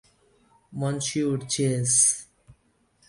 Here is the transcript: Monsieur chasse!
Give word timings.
Monsieur 0.71 1.37
chasse! 1.47 2.27